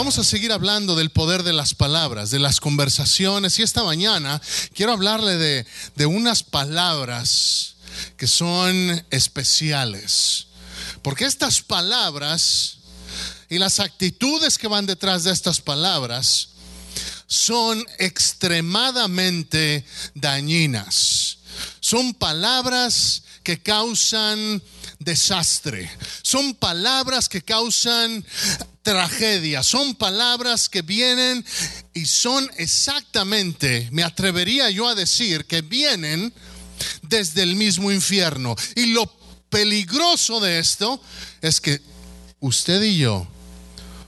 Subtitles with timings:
[0.00, 3.58] vamos a seguir hablando del poder de las palabras, de las conversaciones.
[3.58, 4.40] Y esta mañana
[4.72, 7.74] quiero hablarle de, de unas palabras
[8.16, 10.46] que son especiales.
[11.02, 12.78] Porque estas palabras
[13.50, 16.48] y las actitudes que van detrás de estas palabras
[17.26, 21.36] son extremadamente dañinas.
[21.80, 24.62] Son palabras que causan
[25.00, 25.90] desastre.
[26.22, 28.24] Son palabras que causan
[28.82, 29.62] tragedia.
[29.62, 31.44] Son palabras que vienen
[31.92, 36.32] y son exactamente, me atrevería yo a decir, que vienen
[37.02, 38.54] desde el mismo infierno.
[38.76, 39.10] Y lo
[39.48, 41.02] peligroso de esto
[41.40, 41.80] es que
[42.38, 43.26] usted y yo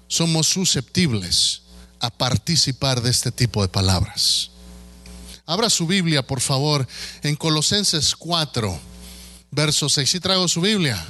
[0.09, 1.63] somos susceptibles
[2.01, 4.51] a participar de este tipo de palabras.
[5.47, 6.87] Abra su Biblia, por favor,
[7.23, 8.92] en Colosenses 4,
[9.53, 10.11] verso 6.
[10.11, 11.03] Si traigo su Biblia.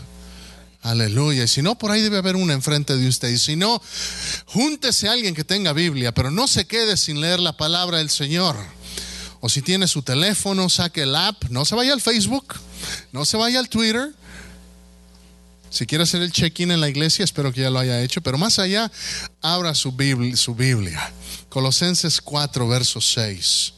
[0.83, 1.45] Aleluya.
[1.45, 3.29] Y si no, por ahí debe haber una enfrente de usted.
[3.29, 3.81] Y si no,
[4.47, 8.11] júntese a alguien que tenga Biblia, pero no se quede sin leer la palabra del
[8.11, 8.57] Señor.
[9.41, 11.45] O si tiene su teléfono, saque el app.
[11.51, 12.55] No se vaya al Facebook,
[13.13, 14.13] no se vaya al Twitter.
[15.71, 18.21] Si quiere hacer el check-in en la iglesia, espero que ya lo haya hecho.
[18.21, 18.91] Pero más allá,
[19.41, 20.37] abra su Biblia.
[20.37, 21.13] Su Biblia.
[21.49, 23.73] Colosenses 4, verso 6.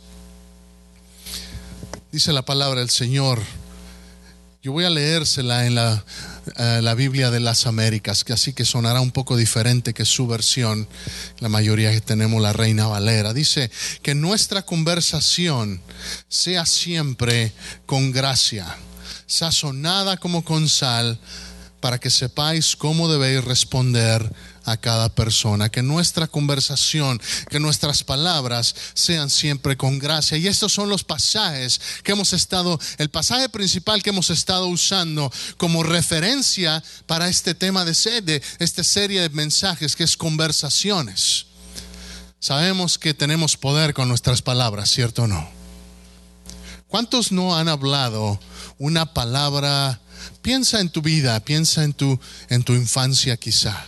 [2.11, 3.41] Dice la palabra del Señor.
[4.65, 6.03] Yo voy a leérsela en la,
[6.57, 10.27] eh, la, Biblia de las Américas, que así que sonará un poco diferente que su
[10.27, 10.89] versión.
[11.41, 13.35] La mayoría que tenemos la Reina Valera.
[13.35, 13.71] Dice
[14.01, 15.83] que nuestra conversación
[16.29, 17.53] sea siempre
[17.85, 18.65] con gracia,
[19.27, 21.19] sazonada como con sal,
[21.81, 24.33] para que sepáis cómo debéis responder
[24.65, 30.37] a cada persona, que nuestra conversación, que nuestras palabras sean siempre con gracia.
[30.39, 35.31] Y estos son los pasajes que hemos estado, el pasaje principal que hemos estado usando
[35.57, 41.47] como referencia para este tema de, sede, esta serie de mensajes que es conversaciones.
[42.41, 45.49] Sabemos que tenemos poder con nuestras palabras, ¿cierto o no?
[46.89, 48.39] ¿Cuántos no han hablado
[48.79, 50.01] una palabra?
[50.43, 53.87] Piensa en tu vida, piensa en tu, en tu infancia quizá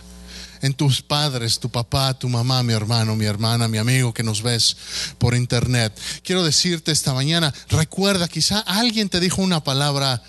[0.61, 4.41] en tus padres, tu papá, tu mamá, mi hermano, mi hermana, mi amigo que nos
[4.41, 4.77] ves
[5.17, 5.97] por internet.
[6.23, 10.21] Quiero decirte esta mañana, recuerda, quizá alguien te dijo una palabra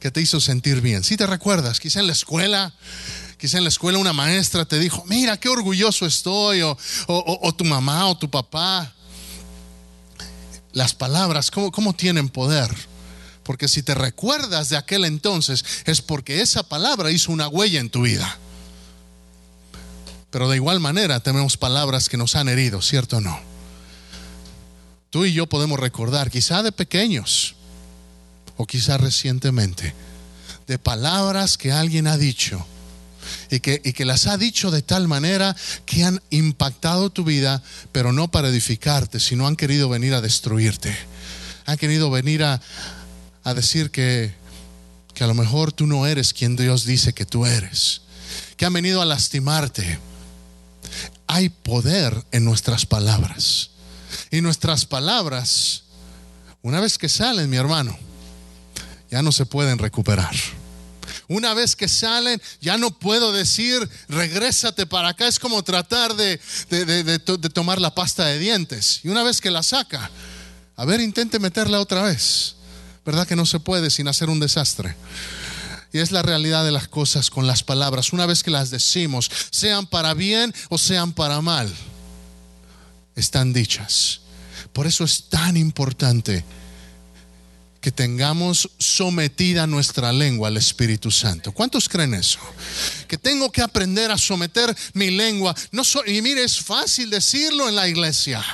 [0.00, 1.04] que te hizo sentir bien.
[1.04, 2.72] Si te recuerdas, quizá en la escuela,
[3.38, 6.76] quizá en la escuela una maestra te dijo, mira, qué orgulloso estoy, o,
[7.06, 8.92] o, tu mamá o tu papá.
[10.72, 12.70] Las palabras, ¿cómo, ¿cómo tienen poder?
[13.42, 17.90] Porque si te recuerdas de aquel entonces, es porque esa palabra hizo una huella en
[17.90, 18.38] tu vida.
[20.36, 23.40] Pero de igual manera tenemos palabras que nos han herido, ¿cierto o no?
[25.08, 27.54] Tú y yo podemos recordar, quizá de pequeños
[28.58, 29.94] o quizá recientemente,
[30.66, 32.66] de palabras que alguien ha dicho
[33.50, 37.62] y que, y que las ha dicho de tal manera que han impactado tu vida,
[37.90, 40.94] pero no para edificarte, sino han querido venir a destruirte.
[41.64, 42.60] Han querido venir a,
[43.42, 44.34] a decir que,
[45.14, 48.02] que a lo mejor tú no eres quien Dios dice que tú eres.
[48.58, 49.98] Que han venido a lastimarte
[51.26, 53.70] hay poder en nuestras palabras.
[54.30, 55.84] Y nuestras palabras,
[56.62, 57.96] una vez que salen, mi hermano,
[59.10, 60.34] ya no se pueden recuperar.
[61.28, 65.26] Una vez que salen, ya no puedo decir, regrésate para acá.
[65.26, 67.18] Es como tratar de, de,
[67.50, 69.00] tomar la pasta de dientes.
[69.02, 70.10] Y una vez que la saca,
[70.76, 72.54] a ver, intente meterla otra vez.
[73.04, 74.96] ¿Verdad que no se puede sin hacer un desastre?
[75.92, 78.12] Y es la realidad de las cosas con las palabras.
[78.12, 81.72] Una vez que las decimos, sean para bien o sean para mal,
[83.14, 84.20] están dichas.
[84.72, 86.44] Por eso es tan importante
[87.80, 91.52] que tengamos sometida nuestra lengua al Espíritu Santo.
[91.52, 92.40] ¿Cuántos creen eso?
[93.06, 95.54] Que tengo que aprender a someter mi lengua.
[95.70, 98.44] No y mire, es fácil decirlo en la iglesia.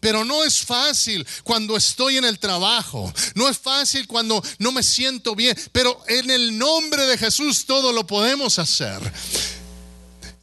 [0.00, 3.12] Pero no es fácil cuando estoy en el trabajo.
[3.34, 5.56] No es fácil cuando no me siento bien.
[5.72, 9.00] Pero en el nombre de Jesús todo lo podemos hacer.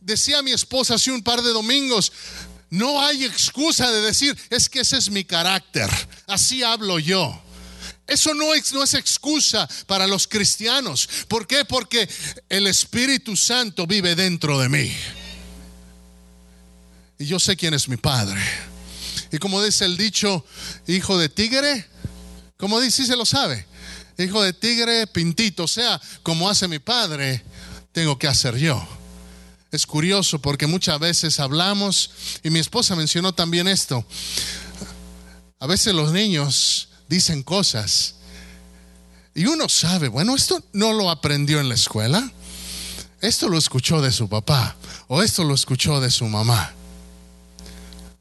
[0.01, 2.11] Decía mi esposa hace un par de domingos,
[2.69, 5.89] no hay excusa de decir, es que ese es mi carácter.
[6.27, 7.39] Así hablo yo.
[8.07, 11.07] Eso no es, excusa para los cristianos.
[11.27, 11.65] ¿Por qué?
[11.65, 12.09] Porque
[12.49, 14.91] el Espíritu Santo vive dentro de mí.
[17.17, 18.41] Y yo sé quién es mi Padre.
[19.33, 20.45] Y como dice el dicho,
[20.85, 21.87] hijo de tigre,
[22.55, 23.65] como dice, si se lo sabe,
[24.19, 27.43] hijo de tigre pintito, o sea, como hace mi padre,
[27.91, 28.87] tengo que hacer yo.
[29.71, 32.11] Es curioso porque muchas veces hablamos,
[32.43, 34.05] y mi esposa mencionó también esto,
[35.59, 38.13] a veces los niños dicen cosas
[39.33, 42.31] y uno sabe, bueno, esto no lo aprendió en la escuela,
[43.19, 44.75] esto lo escuchó de su papá
[45.07, 46.71] o esto lo escuchó de su mamá.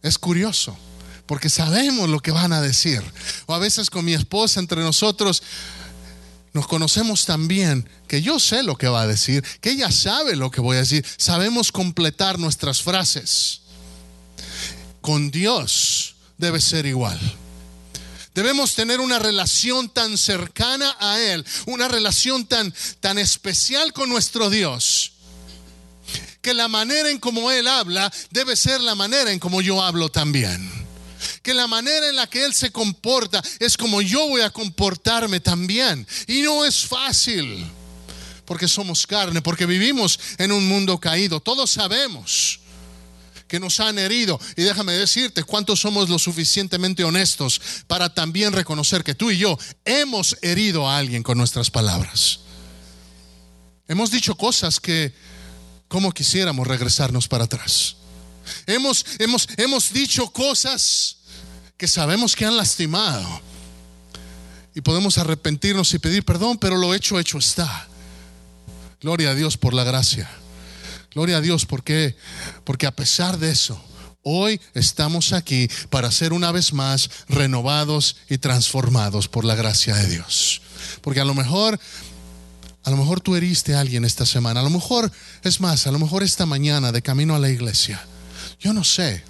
[0.01, 0.75] Es curioso,
[1.27, 3.03] porque sabemos lo que van a decir.
[3.47, 5.43] O a veces con mi esposa entre nosotros
[6.53, 10.37] nos conocemos tan bien que yo sé lo que va a decir, que ella sabe
[10.37, 11.05] lo que voy a decir.
[11.17, 13.63] Sabemos completar nuestras frases.
[15.01, 17.19] Con Dios debe ser igual.
[18.35, 24.49] Debemos tener una relación tan cercana a Él, una relación tan, tan especial con nuestro
[24.49, 25.13] Dios,
[26.41, 30.11] que la manera en como Él habla debe ser la manera en como yo hablo
[30.11, 30.82] también.
[31.43, 35.41] Que la manera en la que Él se comporta es como yo voy a comportarme
[35.41, 36.07] también.
[36.27, 37.67] Y no es fácil,
[38.45, 41.41] porque somos carne, porque vivimos en un mundo caído.
[41.41, 42.61] Todos sabemos
[43.53, 44.41] que nos han herido.
[44.57, 49.59] Y déjame decirte cuántos somos lo suficientemente honestos para también reconocer que tú y yo
[49.85, 52.41] hemos herido a alguien con nuestras palabras.
[53.89, 55.13] Hemos dicho cosas que
[55.87, 57.97] como quisiéramos regresarnos para atrás.
[58.67, 61.19] Hemos, hemos, hemos dicho cosas
[61.77, 63.41] que sabemos que han lastimado.
[64.75, 67.89] Y podemos arrepentirnos y pedir perdón, pero lo hecho, hecho está.
[69.01, 70.31] Gloria a Dios por la gracia.
[71.13, 72.17] Gloria a Dios, porque
[72.65, 73.83] porque a pesar de eso,
[74.23, 80.09] hoy estamos aquí para ser una vez más renovados y transformados por la gracia de
[80.09, 80.63] Dios.
[81.03, 81.79] Porque a lo mejor
[82.85, 85.11] a lo mejor tú heriste a alguien esta semana, a lo mejor
[85.43, 88.07] es más, a lo mejor esta mañana de camino a la iglesia.
[88.63, 89.25] Yo no sé.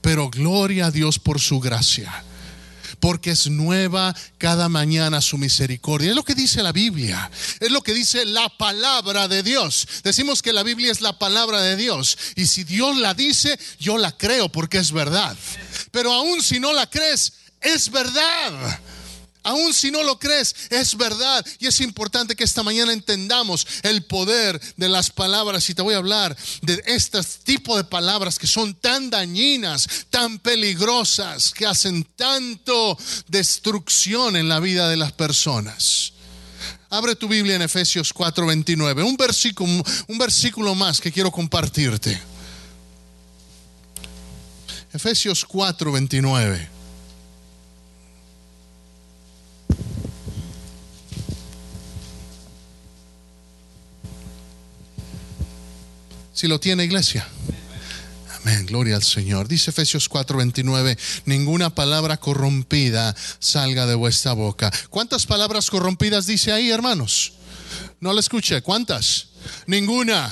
[0.00, 2.24] Pero gloria a Dios por su gracia
[3.00, 6.10] porque es nueva cada mañana su misericordia.
[6.10, 7.30] Es lo que dice la Biblia,
[7.60, 9.86] es lo que dice la palabra de Dios.
[10.02, 13.98] Decimos que la Biblia es la palabra de Dios y si Dios la dice, yo
[13.98, 15.36] la creo porque es verdad.
[15.90, 18.80] Pero aún si no la crees, es verdad.
[19.46, 21.46] Aún si no lo crees, es verdad.
[21.60, 25.70] Y es importante que esta mañana entendamos el poder de las palabras.
[25.70, 30.40] Y te voy a hablar de este tipo de palabras que son tan dañinas, tan
[30.40, 32.98] peligrosas, que hacen tanto
[33.28, 36.12] destrucción en la vida de las personas.
[36.90, 42.20] Abre tu Biblia en Efesios 4:29, un versículo, un versículo más que quiero compartirte.
[44.92, 46.75] Efesios 4:29.
[56.36, 57.26] Si lo tiene iglesia.
[58.36, 59.48] Amén, gloria al Señor.
[59.48, 64.70] Dice Efesios 4:29, ninguna palabra corrompida salga de vuestra boca.
[64.90, 67.32] ¿Cuántas palabras corrompidas dice ahí, hermanos?
[68.00, 69.28] No la escuché, ¿cuántas?
[69.66, 70.30] Ninguna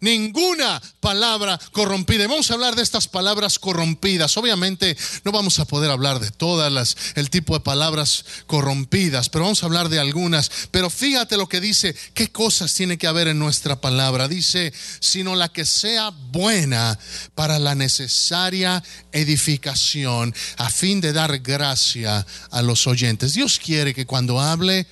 [0.00, 2.24] ninguna palabra corrompida.
[2.24, 4.36] Y vamos a hablar de estas palabras corrompidas.
[4.36, 9.44] Obviamente no vamos a poder hablar de todas las, el tipo de palabras corrompidas, pero
[9.44, 10.50] vamos a hablar de algunas.
[10.70, 14.28] Pero fíjate lo que dice, qué cosas tiene que haber en nuestra palabra.
[14.28, 16.98] Dice, sino la que sea buena
[17.34, 18.82] para la necesaria
[19.12, 23.34] edificación a fin de dar gracia a los oyentes.
[23.34, 24.86] Dios quiere que cuando hable,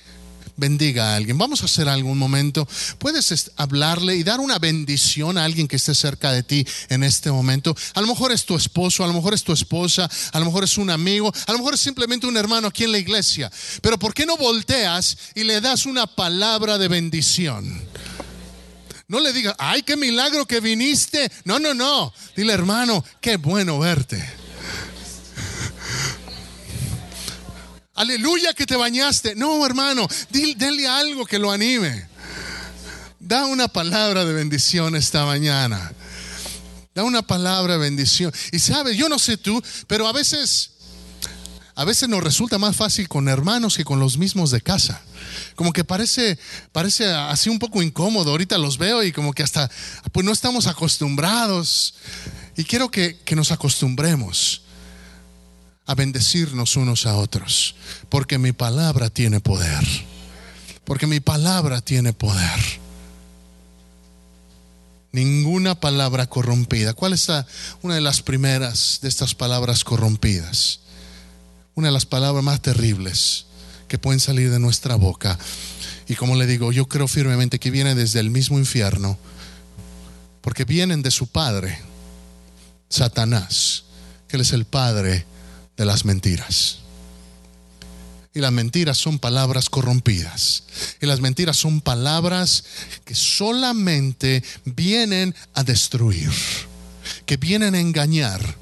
[0.59, 1.37] bendiga a alguien.
[1.37, 2.67] Vamos a hacer algún momento.
[2.97, 7.31] Puedes hablarle y dar una bendición a alguien que esté cerca de ti en este
[7.31, 7.75] momento.
[7.93, 10.63] A lo mejor es tu esposo, a lo mejor es tu esposa, a lo mejor
[10.63, 13.51] es un amigo, a lo mejor es simplemente un hermano aquí en la iglesia.
[13.81, 17.81] Pero ¿por qué no volteas y le das una palabra de bendición?
[19.07, 21.31] No le digas, ay, qué milagro que viniste.
[21.43, 22.13] No, no, no.
[22.35, 24.38] Dile, hermano, qué bueno verte.
[27.99, 29.35] Aleluya que te bañaste.
[29.35, 32.07] No, hermano, denle algo que lo anime.
[33.19, 35.91] Da una palabra de bendición esta mañana.
[36.95, 38.33] Da una palabra de bendición.
[38.53, 40.71] Y sabes, yo no sé tú, pero a veces,
[41.75, 45.01] a veces nos resulta más fácil con hermanos que con los mismos de casa.
[45.55, 46.39] Como que parece,
[46.71, 48.31] parece así un poco incómodo.
[48.31, 49.69] Ahorita los veo y como que hasta,
[50.13, 51.95] pues no estamos acostumbrados.
[52.55, 54.61] Y quiero que, que nos acostumbremos
[55.89, 57.73] a bendecirnos unos a otros,
[58.09, 59.83] porque mi palabra tiene poder,
[60.85, 62.59] porque mi palabra tiene poder.
[65.11, 66.93] Ninguna palabra corrompida.
[66.93, 67.27] ¿Cuál es
[67.81, 70.81] una de las primeras de estas palabras corrompidas?
[71.73, 73.47] Una de las palabras más terribles
[73.87, 75.39] que pueden salir de nuestra boca.
[76.07, 79.17] Y como le digo, yo creo firmemente que viene desde el mismo infierno,
[80.41, 81.79] porque vienen de su padre,
[82.89, 83.85] Satanás,
[84.27, 85.25] que él es el padre
[85.79, 86.79] de las mentiras.
[88.33, 90.63] Y las mentiras son palabras corrompidas.
[91.01, 92.65] Y las mentiras son palabras
[93.05, 96.29] que solamente vienen a destruir,
[97.25, 98.57] que vienen a engañar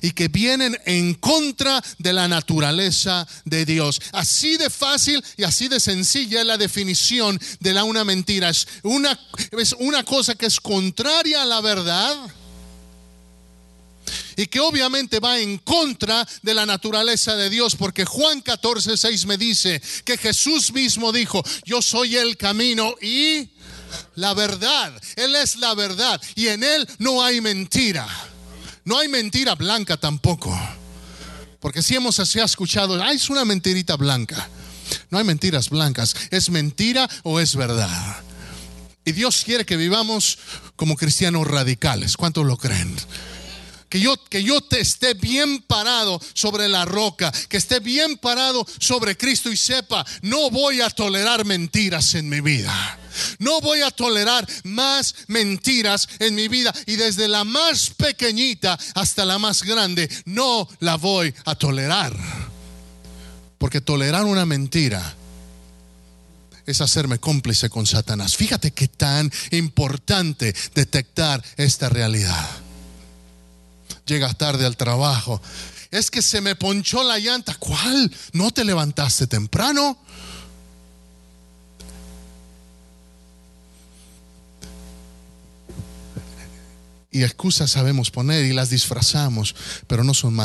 [0.00, 4.00] y que vienen en contra de la naturaleza de Dios.
[4.12, 8.48] Así de fácil y así de sencilla es la definición de la una mentira.
[8.48, 12.16] Es una, es una cosa que es contraria a la verdad
[14.42, 19.26] y que obviamente va en contra de la naturaleza de Dios, porque Juan 14, 6
[19.26, 23.48] me dice que Jesús mismo dijo, yo soy el camino y
[24.16, 28.08] la verdad, Él es la verdad y en Él no hay mentira,
[28.84, 30.58] no hay mentira blanca tampoco,
[31.60, 34.48] porque si hemos así escuchado, ah, es una mentirita blanca,
[35.10, 38.16] no hay mentiras blancas, es mentira o es verdad.
[39.04, 40.38] Y Dios quiere que vivamos
[40.76, 42.16] como cristianos radicales.
[42.16, 42.96] ¿Cuántos lo creen?
[43.92, 48.66] Que yo, que yo te esté bien parado sobre la roca, que esté bien parado
[48.78, 52.98] sobre Cristo y sepa, no voy a tolerar mentiras en mi vida.
[53.38, 56.72] No voy a tolerar más mentiras en mi vida.
[56.86, 62.16] Y desde la más pequeñita hasta la más grande, no la voy a tolerar.
[63.58, 65.16] Porque tolerar una mentira
[66.64, 68.38] es hacerme cómplice con Satanás.
[68.38, 72.61] Fíjate qué tan importante detectar esta realidad
[74.06, 75.40] llegas tarde al trabajo.
[75.90, 77.54] Es que se me ponchó la llanta.
[77.58, 78.10] ¿Cuál?
[78.32, 79.98] ¿No te levantaste temprano?
[87.14, 89.54] Y excusas sabemos poner y las disfrazamos,
[89.86, 90.40] pero no son más